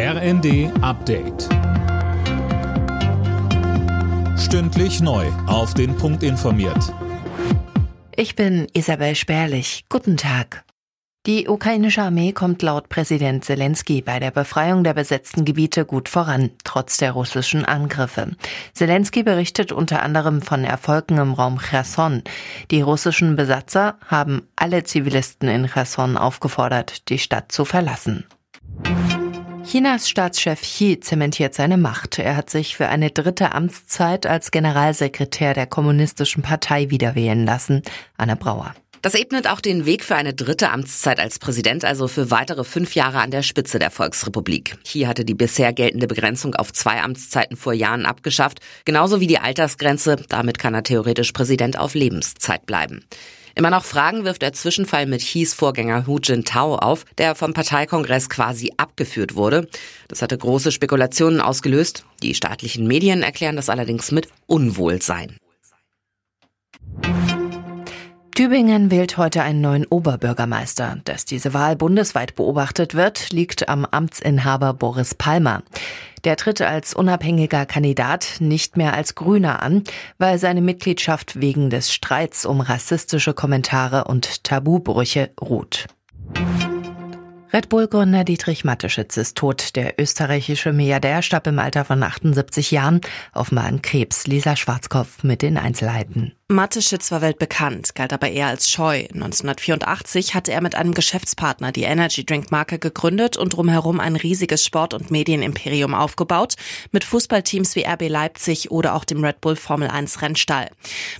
RND 0.00 0.70
Update. 0.80 1.48
Stündlich 4.38 5.00
neu. 5.00 5.26
Auf 5.48 5.74
den 5.74 5.96
Punkt 5.96 6.22
informiert. 6.22 6.94
Ich 8.14 8.36
bin 8.36 8.68
Isabel 8.74 9.16
Spärlich. 9.16 9.86
Guten 9.88 10.16
Tag. 10.16 10.62
Die 11.26 11.48
ukrainische 11.48 12.02
Armee 12.02 12.30
kommt 12.30 12.62
laut 12.62 12.88
Präsident 12.88 13.44
Zelensky 13.44 14.00
bei 14.00 14.20
der 14.20 14.30
Befreiung 14.30 14.84
der 14.84 14.94
besetzten 14.94 15.44
Gebiete 15.44 15.84
gut 15.84 16.08
voran, 16.08 16.50
trotz 16.62 16.98
der 16.98 17.10
russischen 17.10 17.64
Angriffe. 17.64 18.36
Zelensky 18.74 19.24
berichtet 19.24 19.72
unter 19.72 20.04
anderem 20.04 20.42
von 20.42 20.62
Erfolgen 20.62 21.18
im 21.18 21.32
Raum 21.32 21.58
Cherson. 21.58 22.22
Die 22.70 22.82
russischen 22.82 23.34
Besatzer 23.34 23.98
haben 24.06 24.46
alle 24.54 24.84
Zivilisten 24.84 25.48
in 25.48 25.66
Cherson 25.66 26.16
aufgefordert, 26.16 27.08
die 27.08 27.18
Stadt 27.18 27.50
zu 27.50 27.64
verlassen. 27.64 28.24
Chinas 29.70 30.08
Staatschef 30.08 30.62
Xi 30.62 30.98
zementiert 30.98 31.52
seine 31.52 31.76
Macht. 31.76 32.18
Er 32.18 32.36
hat 32.36 32.48
sich 32.48 32.74
für 32.74 32.88
eine 32.88 33.10
dritte 33.10 33.52
Amtszeit 33.52 34.24
als 34.24 34.50
Generalsekretär 34.50 35.52
der 35.52 35.66
Kommunistischen 35.66 36.42
Partei 36.42 36.88
wiederwählen 36.88 37.44
lassen. 37.44 37.82
Anne 38.16 38.34
Brauer. 38.34 38.74
Das 39.02 39.14
ebnet 39.14 39.46
auch 39.46 39.60
den 39.60 39.84
Weg 39.84 40.04
für 40.04 40.16
eine 40.16 40.32
dritte 40.32 40.70
Amtszeit 40.70 41.20
als 41.20 41.38
Präsident, 41.38 41.84
also 41.84 42.08
für 42.08 42.30
weitere 42.30 42.64
fünf 42.64 42.94
Jahre 42.94 43.18
an 43.20 43.30
der 43.30 43.42
Spitze 43.42 43.78
der 43.78 43.90
Volksrepublik. 43.90 44.78
Xi 44.84 45.00
hatte 45.00 45.26
die 45.26 45.34
bisher 45.34 45.74
geltende 45.74 46.06
Begrenzung 46.06 46.54
auf 46.54 46.72
zwei 46.72 47.02
Amtszeiten 47.02 47.58
vor 47.58 47.74
Jahren 47.74 48.06
abgeschafft, 48.06 48.60
genauso 48.86 49.20
wie 49.20 49.26
die 49.26 49.38
Altersgrenze. 49.38 50.16
Damit 50.30 50.58
kann 50.58 50.72
er 50.72 50.82
theoretisch 50.82 51.32
Präsident 51.32 51.78
auf 51.78 51.94
Lebenszeit 51.94 52.64
bleiben. 52.64 53.04
Immer 53.58 53.70
noch 53.70 53.84
Fragen 53.84 54.22
wirft 54.22 54.42
der 54.42 54.52
Zwischenfall 54.52 55.06
mit 55.06 55.20
Xi's 55.20 55.52
Vorgänger 55.52 56.06
Hu 56.06 56.20
Jintao 56.22 56.76
auf, 56.76 57.04
der 57.18 57.34
vom 57.34 57.54
Parteikongress 57.54 58.30
quasi 58.30 58.72
abgeführt 58.76 59.34
wurde. 59.34 59.66
Das 60.06 60.22
hatte 60.22 60.38
große 60.38 60.70
Spekulationen 60.70 61.40
ausgelöst. 61.40 62.04
Die 62.22 62.36
staatlichen 62.36 62.86
Medien 62.86 63.24
erklären 63.24 63.56
das 63.56 63.68
allerdings 63.68 64.12
mit 64.12 64.28
Unwohlsein. 64.46 65.38
Tübingen 68.36 68.92
wählt 68.92 69.16
heute 69.16 69.42
einen 69.42 69.60
neuen 69.60 69.84
Oberbürgermeister. 69.84 71.00
Dass 71.04 71.24
diese 71.24 71.52
Wahl 71.52 71.74
bundesweit 71.74 72.36
beobachtet 72.36 72.94
wird, 72.94 73.32
liegt 73.32 73.68
am 73.68 73.84
Amtsinhaber 73.84 74.72
Boris 74.72 75.16
Palmer. 75.16 75.64
Der 76.24 76.36
tritt 76.36 76.60
als 76.60 76.94
unabhängiger 76.94 77.66
Kandidat 77.66 78.36
nicht 78.40 78.76
mehr 78.76 78.94
als 78.94 79.14
Grüner 79.14 79.62
an, 79.62 79.84
weil 80.18 80.38
seine 80.38 80.60
Mitgliedschaft 80.60 81.40
wegen 81.40 81.70
des 81.70 81.92
Streits 81.92 82.46
um 82.46 82.60
rassistische 82.60 83.34
Kommentare 83.34 84.04
und 84.04 84.44
Tabubrüche 84.44 85.30
ruht. 85.40 85.86
Red 87.50 87.70
Bull-Gründer 87.70 88.24
Dietrich 88.24 88.64
Matteschitz 88.64 89.16
ist 89.16 89.38
tot. 89.38 89.74
Der 89.74 89.98
österreichische 89.98 90.74
Milliardär 90.74 91.22
starb 91.22 91.46
im 91.46 91.58
Alter 91.58 91.86
von 91.86 92.02
78 92.02 92.70
Jahren, 92.70 93.00
offenbar 93.32 93.64
an 93.64 93.80
Krebs. 93.80 94.26
Lisa 94.26 94.54
Schwarzkopf 94.54 95.22
mit 95.22 95.40
den 95.40 95.56
Einzelheiten. 95.56 96.32
Matteschitz 96.48 97.10
war 97.10 97.22
weltbekannt, 97.22 97.94
galt 97.94 98.12
aber 98.12 98.28
eher 98.28 98.48
als 98.48 98.70
scheu. 98.70 99.06
1984 99.14 100.34
hatte 100.34 100.52
er 100.52 100.60
mit 100.60 100.74
einem 100.74 100.92
Geschäftspartner 100.92 101.72
die 101.72 101.84
Energy 101.84 102.24
Drink 102.24 102.50
Marke 102.50 102.78
gegründet 102.78 103.38
und 103.38 103.54
drumherum 103.54 103.98
ein 103.98 104.16
riesiges 104.16 104.62
Sport- 104.62 104.92
und 104.92 105.10
Medienimperium 105.10 105.94
aufgebaut, 105.94 106.54
mit 106.92 107.04
Fußballteams 107.04 107.76
wie 107.76 107.86
RB 107.86 108.08
Leipzig 108.10 108.70
oder 108.70 108.94
auch 108.94 109.04
dem 109.04 109.24
Red 109.24 109.40
Bull 109.40 109.56
Formel 109.56 109.88
1 109.88 110.20
Rennstall. 110.20 110.70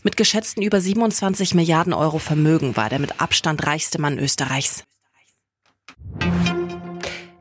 Mit 0.02 0.18
geschätzten 0.18 0.62
über 0.62 0.80
27 0.80 1.54
Milliarden 1.54 1.94
Euro 1.94 2.18
Vermögen 2.18 2.76
war 2.76 2.90
der 2.90 2.98
mit 2.98 3.18
Abstand 3.20 3.66
reichste 3.66 3.98
Mann 3.98 4.18
Österreichs. 4.18 4.84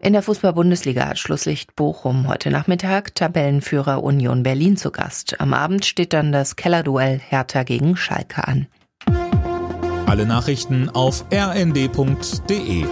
In 0.08 0.13
der 0.13 0.23
Fußball-Bundesliga 0.23 1.05
hat 1.05 1.19
Schlusslicht 1.19 1.75
Bochum 1.75 2.30
heute 2.30 2.50
Nachmittag 2.50 3.13
Tabellenführer 3.13 4.02
Union 4.02 4.41
Berlin 4.41 4.77
zu 4.77 4.89
Gast. 4.89 5.41
Am 5.41 5.53
Abend 5.53 5.83
steht 5.83 6.14
dann 6.14 6.31
das 6.31 6.55
Kellerduell 6.55 7.19
Hertha 7.19 7.64
gegen 7.64 7.97
Schalke 7.97 8.47
an. 8.47 8.67
Alle 10.05 10.26
Nachrichten 10.26 10.87
auf 10.87 11.26
rnd.de 11.30 12.86